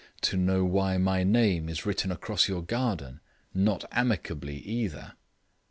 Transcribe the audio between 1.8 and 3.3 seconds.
written across your garden.